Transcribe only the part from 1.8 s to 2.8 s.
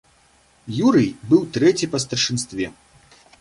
па старшынстве.